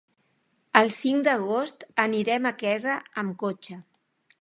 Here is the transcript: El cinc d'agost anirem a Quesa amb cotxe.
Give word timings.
El 0.81 0.89
cinc 0.95 1.27
d'agost 1.27 1.87
anirem 2.07 2.51
a 2.51 2.55
Quesa 2.65 2.99
amb 3.25 3.41
cotxe. 3.47 3.83